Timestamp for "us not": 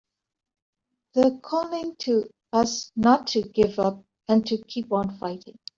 2.51-3.27